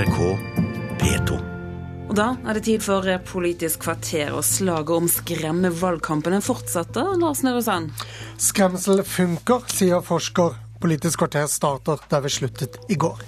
[0.00, 0.18] NRK
[1.00, 1.38] P2.
[2.08, 7.18] Og da er det tid for Politisk kvarter, og slaget om skremmevalgkampene fortsetter.
[7.20, 7.92] Lars Nehru Sand.
[8.40, 10.56] Skremsel funker, sier forsker.
[10.80, 13.20] Politisk kvarter starter der vi sluttet i går.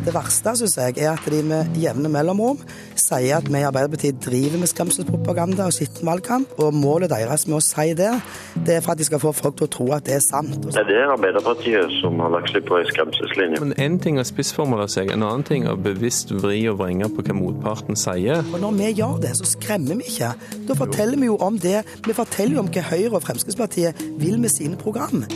[0.00, 2.60] Det verste synes jeg, er at de med jevne mellomrom
[2.96, 6.54] sier at vi i Arbeiderpartiet driver med skremselspropaganda og sittenvalgkamp.
[6.64, 8.08] Og målet deres med å si det,
[8.64, 10.56] det er for at de skal få folk til å tro at det er sant.
[10.64, 13.60] Det er Arbeiderpartiet som har lagt seg på ei skremselslinje.
[13.60, 17.12] Men Én ting er å spissformulere seg, en annen ting er bevisst vri og vrenge
[17.12, 18.40] på hva motparten sier.
[18.48, 20.32] Og når vi gjør det, så skremmer vi ikke.
[20.68, 21.82] Da forteller vi jo om det.
[22.08, 25.26] Vi forteller jo om hva Høyre og Fremskrittspartiet vil med sine program.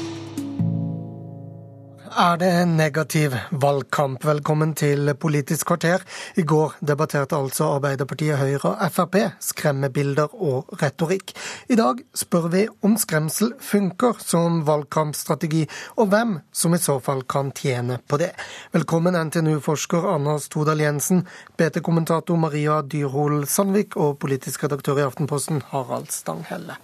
[2.15, 4.23] Er det en negativ valgkamp?
[4.25, 6.05] Velkommen til Politisk kvarter.
[6.39, 11.35] I går debatterte altså Arbeiderpartiet, Høyre og Frp skremmebilder og retorikk.
[11.67, 15.65] I dag spør vi om skremsel funker som valgkampstrategi,
[15.99, 18.31] og hvem som i så fall kan tjene på det.
[18.71, 21.27] Velkommen NTNU-forsker Anna Stodal Jensen,
[21.59, 26.79] BT-kommentator Maria Dyrhol Sandvik og politisk redaktør i Aftenposten Harald Stanghelle.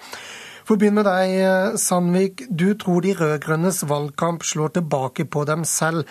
[0.65, 2.47] For å begynne med deg, Sandvik.
[2.51, 6.09] Du tror de rød-grønnes valgkamp slår tilbake på dem selv.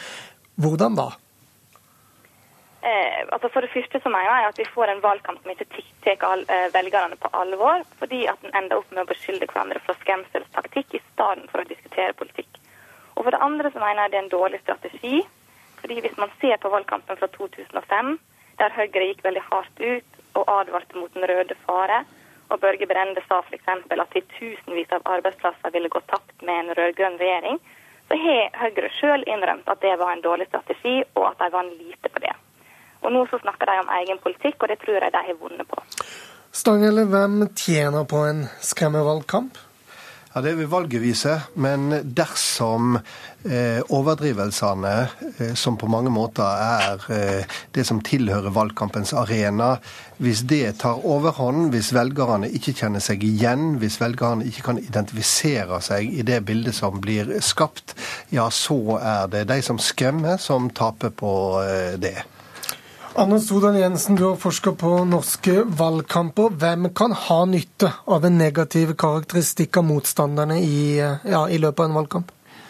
[0.59, 1.09] Hvordan da?
[2.81, 5.73] Eh, altså for det første så mener jeg at vi får en valgkamp som ikke
[6.21, 9.99] tar eh, velgerne på alvor, fordi at en ender opp med å beskylde hverandre for
[9.99, 12.61] skremselstaktikk i stedet for å diskutere politikk.
[13.15, 15.25] Og For det andre så mener jeg det er en dårlig strategi.
[15.81, 18.19] fordi Hvis man ser på valgkampen fra 2005,
[18.59, 22.05] der Høyre gikk veldig hardt ut og advarte mot den røde fare,
[22.49, 23.67] og Børge Brende sa f.eks.
[23.69, 27.59] at titusenvis av arbeidsplasser ville gå tapt med en rød-grønn regjering,
[28.09, 31.75] så har Høyre sjøl innrømt at det var en dårlig strategi, og at de vant
[31.77, 32.33] lite på det.
[33.05, 35.69] Og Nå så snakker de om egen politikk, og det tror jeg de har vunnet
[35.69, 35.83] på.
[36.51, 39.68] Stanghelle, hvem tjener på en skremmevalgkamp?
[40.33, 42.99] Ja, Det vil valget vise, men dersom
[43.49, 44.91] eh, overdrivelsene,
[45.39, 49.71] eh, som på mange måter er eh, det som tilhører valgkampens arena,
[50.21, 55.81] hvis det tar overhånd, hvis velgerne ikke kjenner seg igjen, hvis velgerne ikke kan identifisere
[55.81, 57.97] seg i det bildet som blir skapt,
[58.29, 61.33] ja, så er det de som skremmer, som taper på
[61.65, 62.19] eh, det.
[63.19, 66.53] Anne Sodan Jensen, du har forska på norske valgkamper.
[66.55, 71.89] Hvem kan ha nytte av en negativ karakteristikk av motstanderne i, ja, i løpet av
[71.89, 72.29] en valgkamp?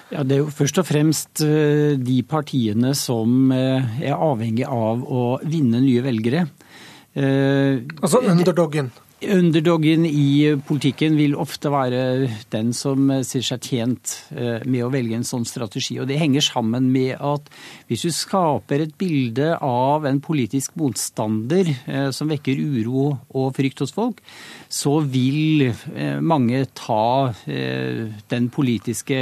[0.09, 5.84] Ja, Det er jo først og fremst de partiene som er avhengig av å vinne
[5.84, 6.48] nye velgere.
[7.14, 8.90] Altså underdoggen?
[9.19, 15.28] Underdoggen i politikken vil ofte være den som ser seg tjent med å velge en
[15.28, 15.97] sånn strategi.
[16.00, 17.50] Og Det henger sammen med at
[17.90, 21.68] hvis du skaper et bilde av en politisk motstander
[22.16, 24.24] som vekker uro og frykt hos folk,
[24.69, 25.72] så vil
[26.22, 27.34] mange ta
[28.30, 29.18] den politiske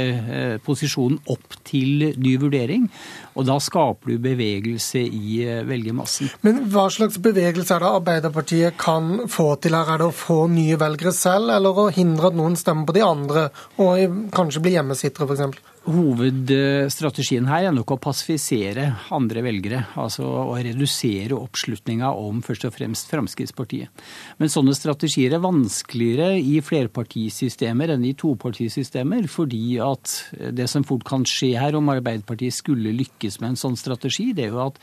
[0.64, 2.84] posisjonen opp til ny vurdering.
[3.32, 6.28] Og da skaper du bevegelse i velgermassen.
[6.44, 9.94] Men hva slags bevegelse er det Arbeiderpartiet kan få til her?
[9.94, 13.06] Er det å få nye velgere selv, eller å hindre at noen stemmer på de
[13.08, 13.48] andre,
[13.80, 15.64] og kanskje bli hjemmesittere f.eks.?
[15.86, 19.82] Hovedstrategien her er nok å passifisere andre velgere.
[20.00, 24.02] Altså å redusere oppslutninga om først og fremst Fremskrittspartiet.
[24.40, 30.16] Men sånne strategier er vanskeligere i flerpartisystemer enn i topartisystemer, fordi at
[30.56, 34.48] det som fort kan skje her, om Arbeiderpartiet skulle lykkes med en sånn strategi, det
[34.48, 34.82] er jo at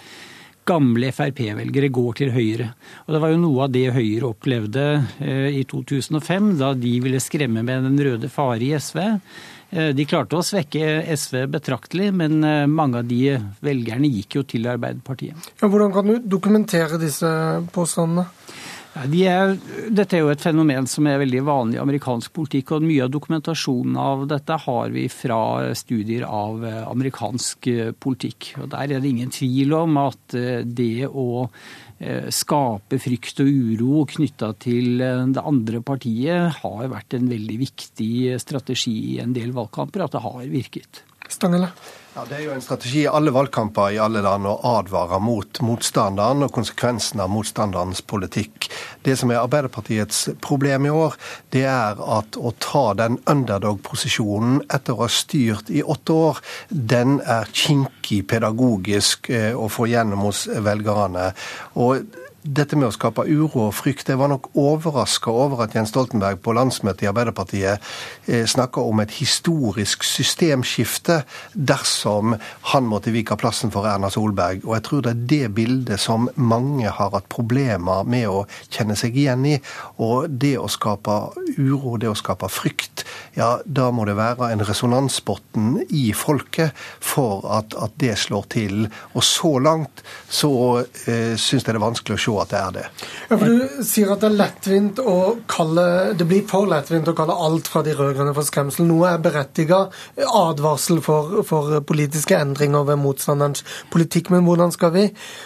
[0.65, 2.71] gamle Frp-velgere går til Høyre.
[3.05, 4.85] Og Det var jo noe av det Høyre opplevde
[5.21, 9.03] i 2005, da de ville skremme med den røde fare i SV.
[9.75, 12.39] De klarte å svekke SV betraktelig, men
[12.71, 15.35] mange av de velgerne gikk jo til Arbeiderpartiet.
[15.59, 17.27] Ja, hvordan kan du dokumentere disse
[17.75, 18.29] påstandene?
[18.95, 19.57] De er,
[19.91, 22.71] dette er jo et fenomen som er veldig vanlig i amerikansk politikk.
[22.77, 25.39] og Mye av dokumentasjonen av dette har vi fra
[25.75, 27.67] studier av amerikansk
[27.99, 28.53] politikk.
[28.61, 31.49] og Der er det ingen tvil om at det å
[32.31, 35.03] skape frykt og uro knytta til
[35.35, 40.23] det andre partiet har vært en veldig viktig strategi i en del valgkamper, at det
[40.23, 41.03] har virket.
[41.27, 41.71] Stangele?
[42.15, 45.59] Ja, Det er jo en strategi i alle valgkamper i alle land å advare mot
[45.67, 48.69] motstanderen og konsekvensen av motstanderens politikk.
[49.03, 51.17] Det som er Arbeiderpartiets problem i år,
[51.51, 56.39] det er at å ta den underdog-posisjonen etter å ha styrt i åtte år,
[56.71, 61.33] den er kinkig pedagogisk å få gjennom hos velgerne.
[61.75, 62.07] Og
[62.45, 66.39] dette med å skape uro og frykt Jeg var nok overraska over at Jens Stoltenberg
[66.45, 67.81] på landsmøtet i Arbeiderpartiet
[68.29, 72.35] eh, snakka om et historisk systemskifte dersom
[72.71, 74.63] han måtte vike plassen for Erna Solberg.
[74.67, 78.95] Og jeg tror det er det bildet som mange har hatt problemer med å kjenne
[78.99, 79.57] seg igjen i.
[80.05, 81.17] Og det å skape
[81.57, 82.94] uro, det å skape frykt,
[83.35, 88.85] ja, da må det være en resonansbunn i folket for at, at det slår til.
[89.13, 92.75] Og så langt så eh, syns jeg det er vanskelig å se at det er
[92.77, 92.85] det.
[93.29, 95.17] Ja, for Du sier at det er lettvint å
[95.51, 95.85] kalle
[96.15, 98.87] det blir for lettvint å kalle alt fra de rød-grønne for skremsel.
[98.87, 99.95] Noe er berettiget
[100.25, 104.31] advarsel for, for, politiske endringer ved motstanderens politikk.
[104.33, 105.05] Men hvordan skal vi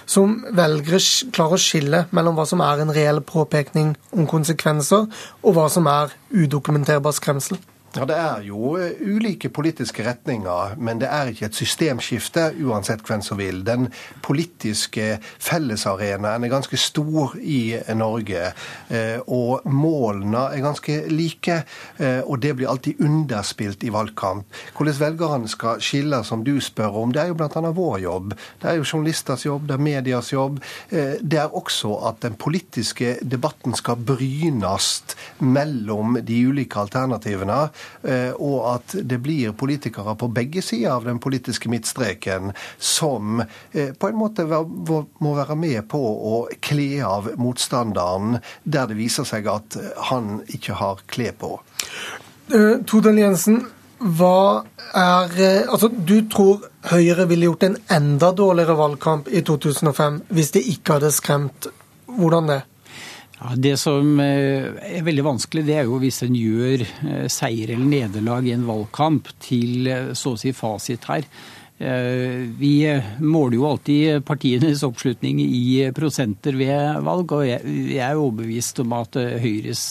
[0.09, 1.01] som velgere
[1.33, 5.09] klare å skille mellom hva som er en reell påpekning om konsekvenser,
[5.41, 7.57] og hva som er udokumenterbar skremsel?
[7.95, 13.01] Ja, Det er jo eh, ulike politiske retninger, men det er ikke et systemskifte, uansett
[13.01, 13.63] hvem som vil.
[13.65, 13.87] Den
[14.21, 18.51] politiske fellesarenaen er ganske stor i Norge,
[18.93, 21.63] eh, og målene er ganske like.
[21.97, 24.45] Eh, og det blir alltid underspilt i valgkamp.
[24.77, 27.73] Hvordan velgerne skal skille, som du spør om, det er jo bl.a.
[27.73, 28.37] vår jobb.
[28.61, 30.61] Det er jo journalisters jobb, det er medias jobb.
[30.91, 34.91] Det er også at den politiske debatten skal brynes
[35.41, 37.69] mellom de ulike alternativene.
[38.03, 43.91] Eh, og at det blir politikere på begge sider av den politiske midtstreken som eh,
[43.93, 49.49] på en måte må være med på å kle av motstanderen der det viser seg
[49.51, 49.77] at
[50.09, 51.57] han ikke har kle på.
[52.49, 53.59] Todal Jensen,
[53.99, 54.63] hva
[54.95, 55.35] er
[55.69, 60.97] Altså, du tror Høyre ville gjort en enda dårligere valgkamp i 2005 hvis de ikke
[60.97, 61.67] hadde skremt.
[62.09, 62.61] Hvordan det?
[63.39, 64.67] Ja, det som eh,
[64.99, 68.67] er veldig vanskelig, det er jo hvis en gjør eh, seier eller nederlag i en
[68.67, 71.29] valgkamp til eh, så å si fasit her.
[71.79, 72.73] Vi
[73.23, 79.15] måler jo alltid partienes oppslutning i prosenter ved valg, og jeg er overbevist om at
[79.15, 79.85] Høyres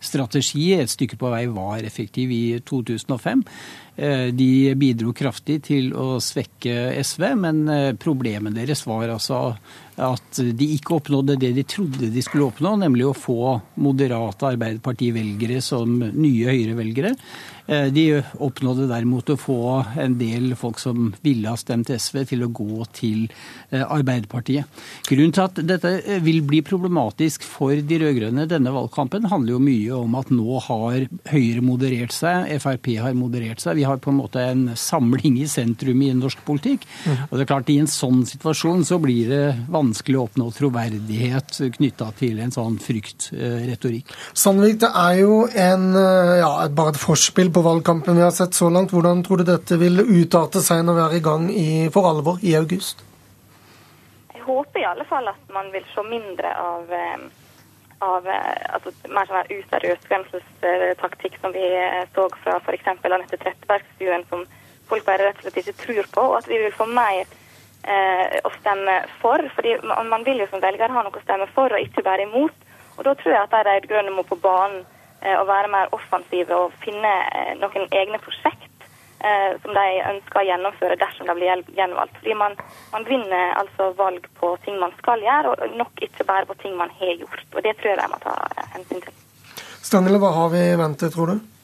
[0.00, 3.42] strategi et stykke på vei var effektiv i 2005.
[4.40, 4.48] De
[4.80, 7.60] bidro kraftig til å svekke SV, men
[8.00, 9.42] problemet deres var altså
[9.98, 15.62] at de ikke oppnådde det de trodde de skulle oppnå, nemlig å få moderate Arbeiderparti-velgere
[15.64, 17.14] som nye Høyre-velgere.
[17.68, 18.04] Eh, de
[18.40, 19.58] oppnådde derimot å få
[20.00, 24.64] en del folk som ville ha stemt SV, til å gå til eh, Arbeiderpartiet.
[25.08, 29.60] Grunnen til at dette eh, vil bli problematisk for de rød-grønne denne valgkampen, handler jo
[29.66, 33.76] mye om at nå har Høyre moderert seg, Frp har moderert seg.
[33.76, 36.88] Vi har på en måte en samling i sentrum i norsk politikk.
[37.04, 37.26] Mm.
[37.28, 41.60] Og det er klart I en sånn situasjon så blir det vanskelig å oppnå troverdighet
[41.76, 44.16] knytta til en sånn fryktretorikk.
[44.32, 45.88] Sandvik, det er jo en,
[46.40, 48.92] ja, bare et forspill på på valgkampen vi har sett så langt.
[48.94, 52.38] Hvordan tror du dette vil utarte seg når vi er i gang i, for alvor
[52.46, 53.02] i august?
[54.34, 57.24] Jeg håper i alle fall at man vil se mindre av, eh,
[58.06, 62.86] av eh, altså, mer sånn useriøs skremselstaktikk som vi eh, så fra f.eks.
[62.94, 64.46] Anette Trettebergstuen, som
[64.86, 66.28] folk bare rett og slett ikke tror på.
[66.30, 67.36] Og at vi vil få mer eh,
[67.88, 69.40] å stemme for.
[69.54, 72.66] fordi man, vil jo som velger ha noe å stemme for, og ikke bare imot.
[72.98, 74.82] Og da tror jeg at de rød-grønne må på banen
[75.22, 78.86] og å være mer offensive og finne eh, noen egne prosjekt
[79.18, 82.18] eh, som de ønsker å gjennomføre dersom de blir gjenvalgt.
[82.20, 82.54] Fordi man,
[82.92, 86.76] man, vinner altså valg på ting man skal gjøre, og nok ikke bare på ting
[86.78, 87.46] man har gjort.
[87.54, 88.36] Og Det tror jeg de må ta
[88.76, 89.24] hensyn til.
[89.88, 91.57] Stanley, hva har vi i vente, tror du?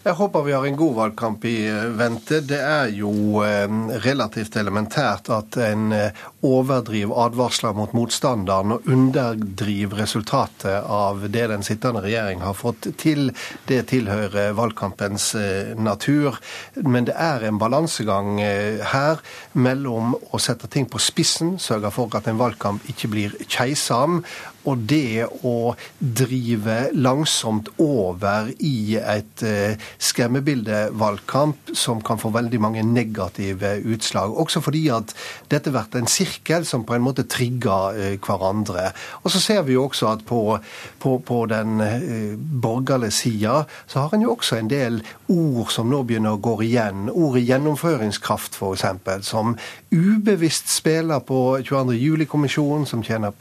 [0.00, 2.38] Jeg håper vi har en god valgkamp i eh, vente.
[2.48, 3.66] Det er jo eh,
[4.00, 11.66] relativt elementært at en eh, overdriver advarsler mot motstanderen og underdriver resultatet av det den
[11.66, 13.28] sittende regjering har fått til.
[13.68, 15.34] Det tilhører valgkampens
[15.76, 16.38] natur.
[16.80, 19.20] Men det er en balansegang her
[19.52, 24.22] mellom å sette ting på spissen, sørge for at en valgkamp ikke blir keisam,
[24.68, 32.84] og det å drive langsomt over i et eh, skremmebildevalgkamp som kan få veldig mange
[32.84, 34.34] negative utslag.
[34.36, 35.14] Også fordi at
[35.52, 38.90] dette blir en sirkel som på en måte trigger eh, hverandre.
[39.24, 40.58] Og så ser vi jo også at på,
[41.00, 45.00] på, på den eh, borgerlige sida så har en jo også en del
[45.30, 47.08] ord som nå begynner å gå igjen.
[47.10, 48.86] Ordet gjennomføringskraft, f.eks.,
[49.26, 49.56] som
[49.90, 51.96] ubevisst spiller på 22.
[51.98, 53.34] juli-kommisjonen, som, tjener,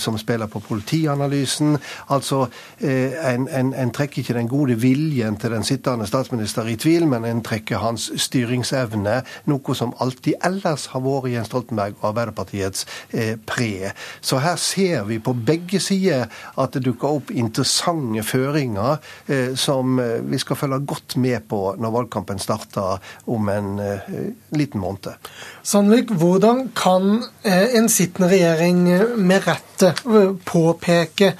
[0.00, 1.76] som som spiller på politianalysen.
[2.14, 2.46] Altså,
[2.80, 7.26] en, en, en, trekker ikke den gode viljen til den sittende statsminister i tvil, men
[7.28, 12.86] en trekker hans styringsevne, noe som alltid ellers har vært Jens Stoltenberg og Arbeiderpartiets
[13.48, 13.92] pre.
[14.20, 16.26] Så her ser vi på begge sider
[16.58, 18.98] at det dukker opp interessante føringer
[19.58, 19.98] som
[20.28, 23.72] vi skal følge godt med på når valgkampen starter om en
[24.56, 24.88] liten måned.
[25.62, 29.97] Sandvik, hvordan kan eh, en sittende regjering eh, med rette eh,
[30.44, 31.32] påpeke,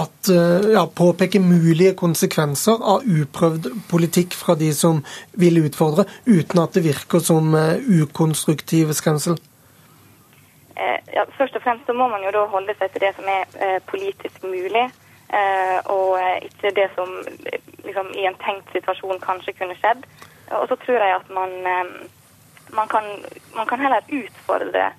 [0.00, 0.30] at,
[0.72, 5.02] ja, påpeke mulige konsekvenser av uprøvd politikk fra de som
[5.40, 9.38] vil utfordre, uten at det virker som ukonstruktiv skremsel?
[11.14, 13.78] Ja, først og fremst så må man jo da holde seg til det som er
[13.90, 14.88] politisk mulig.
[15.90, 17.08] og ikke det som
[17.84, 20.04] liksom, i en tenkt situasjon kanskje kunne skjedd.
[20.58, 21.50] Og så tror jeg at man
[22.74, 23.04] man kan,
[23.56, 24.92] man kan heller utfordre,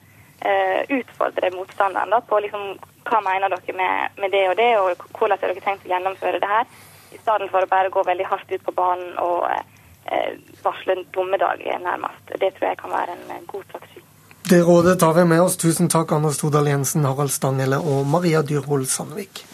[0.89, 5.37] utfordre motstanderen da, på liksom, hva mener dere med, med, det og det, og hvordan
[5.41, 6.67] har dere tenkt å gjennomføre det her,
[7.13, 10.33] i stedet for å bare gå veldig hardt ut på banen og eh,
[10.65, 12.33] varsle en dommedag nærmest.
[12.33, 14.03] Det tror jeg kan være en uh, god strategi.
[14.49, 15.57] Det rådet tar vi med oss.
[15.57, 19.45] Tusen takk, Anders Todal Jensen, Harald Stanghelle og Maria Dyrhol Sandvik.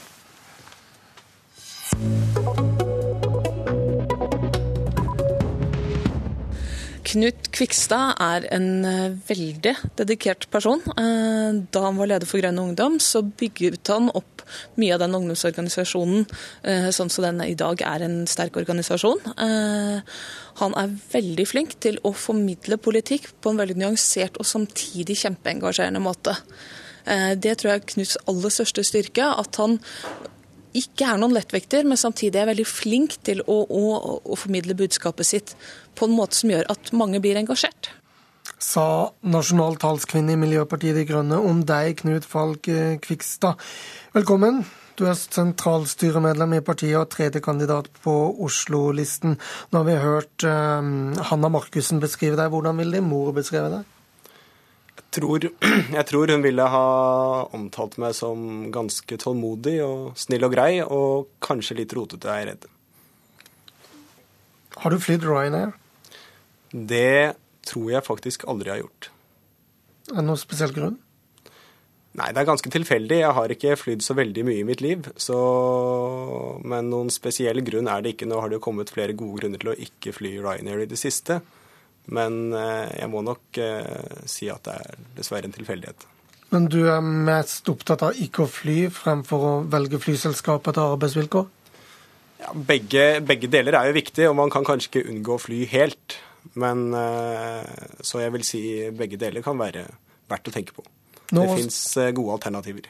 [7.12, 10.80] Knut Kvikstad er en eh, veldig dedikert person.
[10.96, 14.46] Eh, da han var leder for Grønn Ungdom, så bygget han opp
[14.80, 16.24] mye av den ungdomsorganisasjonen
[16.64, 19.20] eh, sånn som den i dag er en sterk organisasjon.
[20.62, 26.04] Han er veldig flink til å formidle politikk på en veldig nyansert og samtidig kjempeengasjerende
[26.04, 26.38] måte.
[27.04, 29.26] Det tror jeg er Knuts aller største styrke.
[29.42, 29.80] At han
[30.78, 33.84] ikke er noen lettvekter, men samtidig er veldig flink til å, å,
[34.22, 35.56] å, formidle budskapet sitt
[35.98, 37.92] på en måte som gjør at mange blir engasjert.
[38.62, 43.60] Sa nasjonal talskvinne i Miljøpartiet De Grønne om deg, Knut Falk eh, Kvikstad.
[44.14, 44.62] Velkommen.
[45.00, 48.14] Du er sentralstyremedlem i partiet og tredje kandidat på
[48.46, 49.38] Oslo-listen.
[49.72, 50.92] Nå har vi hørt um,
[51.32, 52.52] Hanna Markussen beskrive deg.
[52.54, 54.01] Hvordan vil din mor beskrive deg?
[55.16, 55.48] Tror,
[55.98, 56.86] jeg tror hun ville ha
[57.58, 62.50] omtalt meg som ganske tålmodig og snill og grei, og kanskje litt rotete, er jeg
[62.52, 62.68] redd.
[64.82, 65.74] Har du flydd Ryanair?
[66.72, 67.36] Det
[67.68, 69.12] tror jeg faktisk aldri har gjort.
[70.12, 71.00] Er det noen spesiell grunn?
[72.20, 73.22] Nei, det er ganske tilfeldig.
[73.22, 75.06] Jeg har ikke flydd så veldig mye i mitt liv.
[75.16, 75.38] Så...
[76.68, 78.28] Men noen spesiell grunn er det ikke.
[78.28, 81.00] Nå har det jo kommet flere gode grunner til å ikke fly Ryanair i det
[81.00, 81.40] siste.
[82.10, 86.08] Men eh, jeg må nok eh, si at det er dessverre en tilfeldighet.
[86.52, 91.46] Men du er mest opptatt av ikke å fly fremfor å velge flyselskap etter arbeidsvilkår?
[92.42, 95.62] Ja, begge, begge, deler er jo viktig, og man kan kanskje ikke unngå å fly
[95.72, 96.18] helt.
[96.60, 98.64] Men eh, så jeg vil si
[98.98, 99.86] begge deler kan være
[100.32, 100.84] verdt å tenke på.
[101.32, 101.78] Når, det fins
[102.18, 102.90] gode alternativer.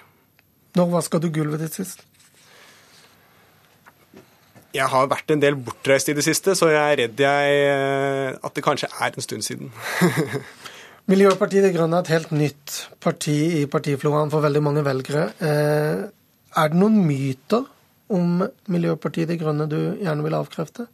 [0.80, 2.08] Når vaska du gulvet ditt sist?
[4.72, 8.30] Jeg har vært en del bortreist i det siste, så jeg er redd jeg, eh,
[8.40, 9.74] at det kanskje er en stund siden.
[11.12, 15.28] Miljøpartiet De Grønne er et helt nytt parti i partifloraen for veldig mange velgere.
[15.44, 16.08] Eh,
[16.62, 17.68] er det noen myter
[18.16, 20.88] om Miljøpartiet De Grønne du gjerne vil avkrefte?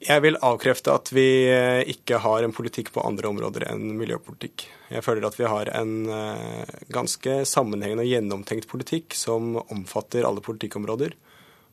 [0.00, 4.64] Jeg vil avkrefte at vi eh, ikke har en politikk på andre områder enn miljøpolitikk.
[4.96, 5.92] Jeg føler at vi har en
[6.88, 11.12] ganske sammenhengende og gjennomtenkt politikk som omfatter alle politikkområder.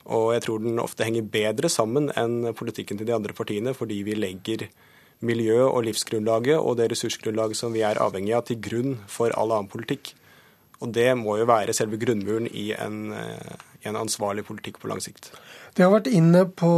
[0.08, 4.02] Og jeg tror den ofte henger bedre sammen enn politikken til de andre partiene, fordi
[4.08, 4.68] vi legger
[5.26, 9.52] miljø- og livsgrunnlaget og det ressursgrunnlaget som vi er avhengig av, til grunn for all
[9.52, 10.14] annen politikk.
[10.80, 13.56] Og det må jo være selve grunnmuren i en, eh,
[13.90, 15.32] en ansvarlig politikk på lang sikt.
[15.78, 16.70] Dere har vært inne på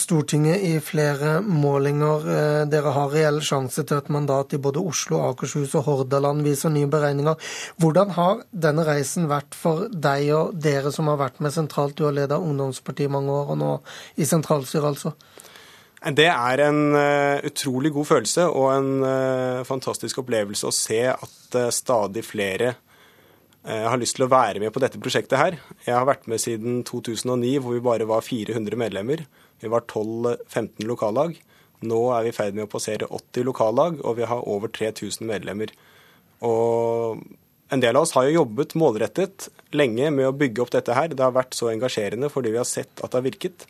[0.00, 2.28] Stortinget i flere målinger.
[2.32, 6.72] Eh, dere har reell sjanse til et mandat i både Oslo, Akershus og Hordaland, viser
[6.72, 7.36] nye beregninger.
[7.76, 11.98] Hvordan har denne reisen vært for deg og dere som har vært med sentralt?
[11.98, 13.74] Du har ledet ungdomspartiet i mange år, og nå
[14.16, 15.12] i sentralstyret, altså.
[16.16, 21.56] Det er en uh, utrolig god følelse og en uh, fantastisk opplevelse å se at
[21.74, 22.76] stadig flere
[23.66, 25.56] jeg eh, har lyst til å være med på dette prosjektet her.
[25.82, 29.24] Jeg har vært med siden 2009, hvor vi bare var 400 medlemmer.
[29.58, 31.34] Vi var 12-15 lokallag.
[31.86, 35.26] Nå er vi i ferd med å passere 80 lokallag, og vi har over 3000
[35.26, 35.72] medlemmer.
[36.46, 37.24] Og
[37.74, 41.10] en del av oss har jo jobbet målrettet lenge med å bygge opp dette her.
[41.10, 43.66] Det har vært så engasjerende fordi vi har sett at det har virket.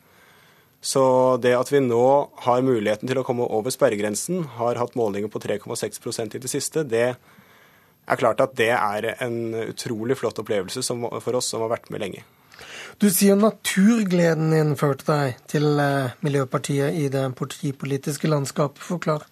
[0.85, 1.03] Så
[1.41, 2.05] det at vi nå
[2.45, 6.85] har muligheten til å komme over sperregrensen, har hatt målinger på 3,6% i det siste,
[6.85, 7.17] det
[8.06, 12.04] er klart at det er en utrolig flott opplevelse for oss som har vært med
[12.04, 12.25] lenge.
[13.02, 18.80] Du sier naturgleden din førte deg til eh, Miljøpartiet i det partipolitiske landskapet.
[18.80, 19.26] Forklar.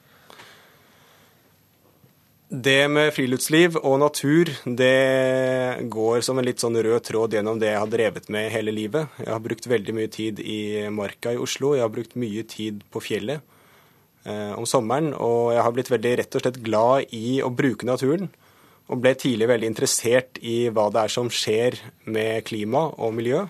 [2.55, 7.73] Det med friluftsliv og natur det går som en litt sånn rød tråd gjennom det
[7.73, 9.17] jeg har drevet med hele livet.
[9.19, 11.73] Jeg har brukt veldig mye tid i marka i Oslo.
[11.75, 13.41] Jeg har brukt mye tid på fjellet
[14.29, 15.15] eh, om sommeren.
[15.17, 18.29] Og jeg har blitt veldig rett og slett glad i å bruke naturen.
[18.93, 23.47] Og ble tidlig veldig interessert i hva det er som skjer med klima og miljø.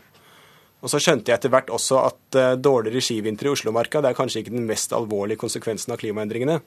[0.84, 4.18] Og så skjønte jeg etter hvert også at uh, dårligere skivinter i Oslomarka det er
[4.18, 6.58] kanskje ikke den mest alvorlige konsekvensen av klimaendringene.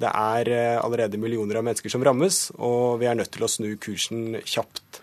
[0.00, 3.52] Det er uh, allerede millioner av mennesker som rammes, og vi er nødt til å
[3.52, 5.02] snu kursen kjapt.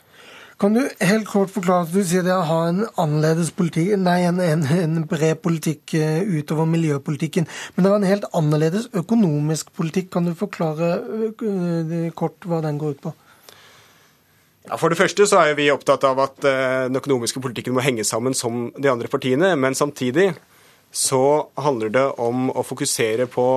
[0.63, 4.21] Kan du helt kort forklare at du sier det å ha en annerledes politikk, nei,
[4.23, 9.73] en, en, en bred politikk uh, utover miljøpolitikken, men det var en helt annerledes økonomisk
[9.75, 10.07] politikk.
[10.13, 10.93] Kan du forklare
[12.15, 13.13] kort hva den går ut på?
[14.69, 17.83] Ja, For det første så er vi opptatt av at eh, den økonomiske politikken må
[17.83, 19.51] henge sammen som de andre partiene.
[19.59, 20.29] Men samtidig
[20.95, 23.47] så handler det om å fokusere på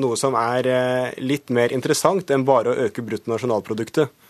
[0.00, 4.23] noe som er eh, litt mer interessant enn bare å øke bruttonasjonalproduktet.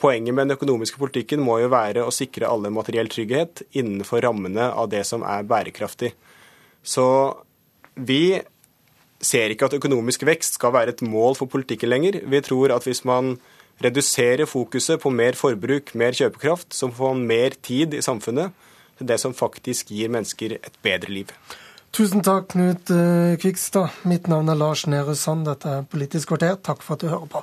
[0.00, 4.70] Poenget med den økonomiske politikken må jo være å sikre alle materiell trygghet innenfor rammene
[4.72, 6.14] av det som er bærekraftig.
[6.80, 7.04] Så
[8.00, 8.40] vi
[9.20, 12.22] ser ikke at økonomisk vekst skal være et mål for politikken lenger.
[12.24, 13.34] Vi tror at hvis man
[13.84, 18.56] reduserer fokuset på mer forbruk, mer kjøpekraft, så får man mer tid i samfunnet
[18.98, 21.32] til det som faktisk gir mennesker et bedre liv.
[21.92, 23.96] Tusen takk, Knut eh, Kvikstad.
[24.08, 25.48] Mitt navn er Lars Nehru Sand.
[25.48, 26.54] Dette er Politisk kvarter.
[26.62, 27.42] Takk for at du hører på.